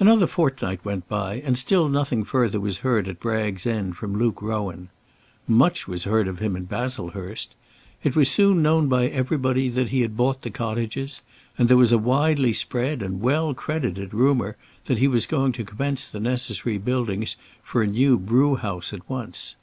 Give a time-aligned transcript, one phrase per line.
[0.00, 4.42] Another fortnight went by, and still nothing further was heard at Bragg's End from Luke
[4.42, 4.88] Rowan.
[5.46, 7.54] Much was heard of him in Baslehurst.
[8.02, 11.22] It was soon known by everybody that he had bought the cottages;
[11.56, 14.56] and there was a widely spread and well credited rumour
[14.86, 19.54] that he was going to commence the necessary buildings for a new brewhouse at once.